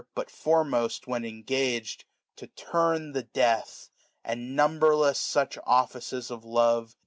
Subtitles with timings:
[0.15, 2.05] But foremost when engaged)
[2.37, 3.91] to turn the death;
[4.23, 6.95] 535 And numberless such offices of love.